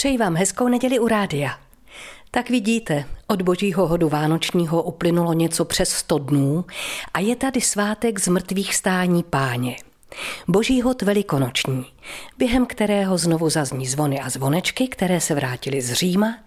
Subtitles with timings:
[0.00, 1.58] Přeji vám hezkou neděli u rádia.
[2.30, 6.64] Tak vidíte, od božího hodu vánočního uplynulo něco přes 100 dnů
[7.14, 9.76] a je tady svátek z mrtvých stání páně.
[10.48, 11.86] Boží hod velikonoční,
[12.38, 16.38] během kterého znovu zazní zvony a zvonečky, které se vrátily z Říma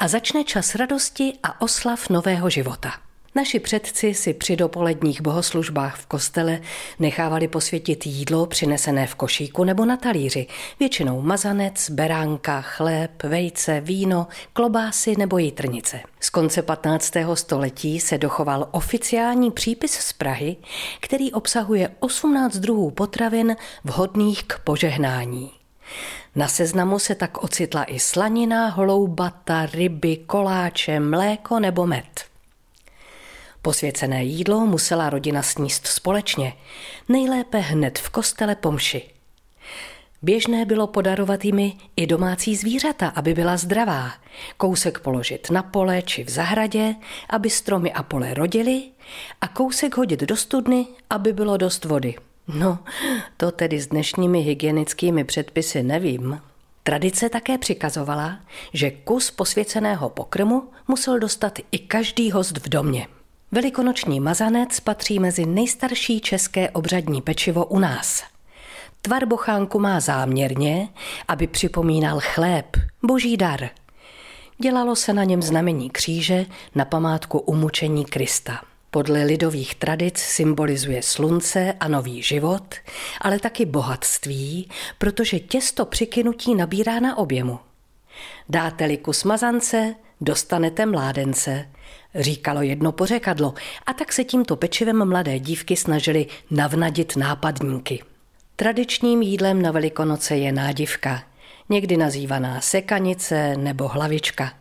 [0.00, 3.05] a začne čas radosti a oslav nového života.
[3.36, 6.60] Naši předci si při dopoledních bohoslužbách v kostele
[6.98, 10.46] nechávali posvětit jídlo přinesené v košíku nebo na talíři,
[10.80, 16.00] většinou mazanec, beránka, chléb, vejce, víno, klobásy nebo jitrnice.
[16.20, 17.12] Z konce 15.
[17.34, 20.56] století se dochoval oficiální přípis z Prahy,
[21.00, 25.50] který obsahuje 18 druhů potravin vhodných k požehnání.
[26.34, 32.15] Na seznamu se tak ocitla i slanina, holoubata, ryby, koláče, mléko nebo med.
[33.66, 36.52] Posvěcené jídlo musela rodina sníst společně,
[37.08, 39.02] nejlépe hned v kostele pomši.
[40.22, 44.12] Běžné bylo podarovat jimi i domácí zvířata, aby byla zdravá.
[44.56, 46.94] Kousek položit na pole či v zahradě,
[47.30, 48.82] aby stromy a pole rodily
[49.40, 52.14] a kousek hodit do studny, aby bylo dost vody.
[52.48, 52.78] No,
[53.36, 56.40] to tedy s dnešními hygienickými předpisy nevím.
[56.82, 58.38] Tradice také přikazovala,
[58.72, 63.06] že kus posvěceného pokrmu musel dostat i každý host v domě.
[63.52, 68.22] Velikonoční mazanec patří mezi nejstarší české obřadní pečivo u nás.
[69.02, 70.88] Tvar bochánku má záměrně,
[71.28, 73.70] aby připomínal chléb, boží dar.
[74.58, 78.60] Dělalo se na něm znamení kříže na památku umučení Krista.
[78.90, 82.74] Podle lidových tradic symbolizuje slunce a nový život,
[83.20, 87.58] ale taky bohatství, protože těsto přikynutí nabírá na objemu.
[88.48, 91.68] Dáte-li kus mazance, dostanete mládence,
[92.14, 93.54] říkalo jedno pořekadlo
[93.86, 98.02] a tak se tímto pečivem mladé dívky snažili navnadit nápadníky.
[98.56, 101.22] Tradičním jídlem na Velikonoce je nádivka,
[101.68, 104.52] někdy nazývaná sekanice nebo hlavička.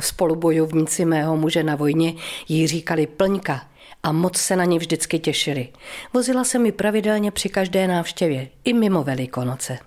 [0.00, 2.14] Spolubojovníci mého muže na vojně
[2.48, 3.66] jí říkali plňka
[4.02, 5.68] a moc se na ní vždycky těšili.
[6.14, 9.78] Vozila se mi pravidelně při každé návštěvě, i mimo Velikonoce.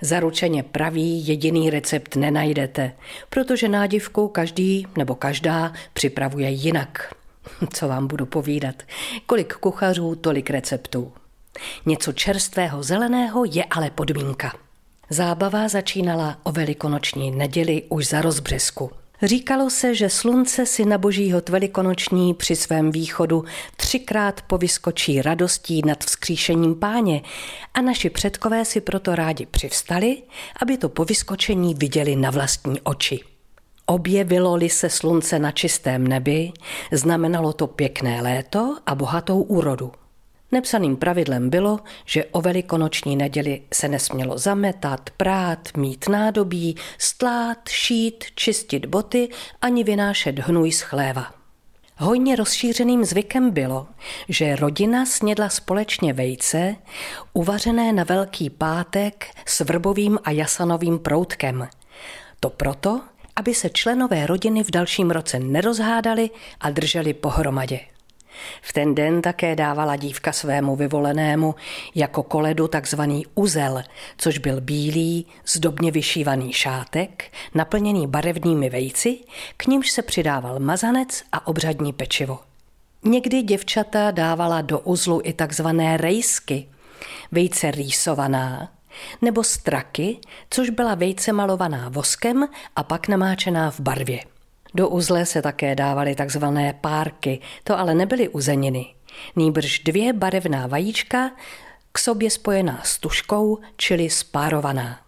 [0.00, 2.92] Zaručeně pravý jediný recept nenajdete,
[3.30, 7.14] protože nádivku každý nebo každá připravuje jinak.
[7.72, 8.82] Co vám budu povídat?
[9.26, 11.12] Kolik kuchařů, tolik receptů.
[11.86, 14.52] Něco čerstvého zeleného je ale podmínka.
[15.10, 18.90] Zábava začínala o velikonoční neděli už za rozbřesku.
[19.22, 23.44] Říkalo se, že slunce si na božího velikonoční při svém východu
[23.76, 27.22] třikrát povyskočí radostí nad vzkříšením páně
[27.74, 30.22] a naši předkové si proto rádi přivstali,
[30.62, 33.20] aby to povyskočení viděli na vlastní oči.
[33.86, 36.52] Objevilo-li se slunce na čistém nebi,
[36.92, 39.92] znamenalo to pěkné léto a bohatou úrodu.
[40.52, 48.24] Nepsaným pravidlem bylo, že o velikonoční neděli se nesmělo zametat, prát, mít nádobí, stlát, šít,
[48.34, 49.28] čistit boty
[49.62, 51.38] ani vynášet hnůj z chléva.
[51.96, 53.86] Hojně rozšířeným zvykem bylo,
[54.28, 56.76] že rodina snědla společně vejce,
[57.32, 61.68] uvařené na Velký pátek s vrbovým a jasanovým proutkem.
[62.40, 63.00] To proto,
[63.36, 66.30] aby se členové rodiny v dalším roce nerozhádali
[66.60, 67.80] a drželi pohromadě.
[68.62, 71.54] V ten den také dávala dívka svému vyvolenému
[71.94, 73.82] jako koledu takzvaný uzel,
[74.18, 79.18] což byl bílý, zdobně vyšívaný šátek, naplněný barevnými vejci,
[79.56, 82.38] k nímž se přidával mazanec a obřadní pečivo.
[83.04, 86.68] Někdy děvčata dávala do uzlu i takzvané rejsky,
[87.32, 88.72] vejce rýsovaná,
[89.22, 90.18] nebo straky,
[90.50, 94.37] což byla vejce malovaná voskem a pak namáčená v barvě.
[94.74, 98.94] Do uzle se také dávaly takzvané párky, to ale nebyly uzeniny.
[99.36, 101.30] Nýbrž dvě barevná vajíčka,
[101.92, 105.00] k sobě spojená s tuškou, čili spárovaná.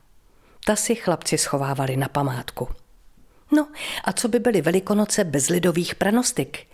[0.64, 2.68] Ta si chlapci schovávali na památku.
[3.52, 3.68] No
[4.04, 6.66] a co by byly velikonoce bez lidových pranostik?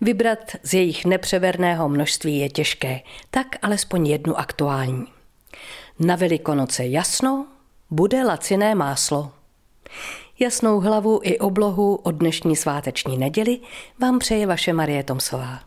[0.00, 3.00] Vybrat z jejich nepřeverného množství je těžké,
[3.30, 5.06] tak alespoň jednu aktuální.
[5.98, 7.46] Na velikonoce jasno,
[7.90, 9.32] bude laciné máslo.
[10.42, 13.60] Jasnou hlavu i oblohu od dnešní sváteční neděli
[13.98, 15.62] vám přeje vaše Marie Tomsová.